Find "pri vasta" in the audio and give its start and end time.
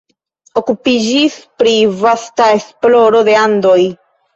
1.61-2.51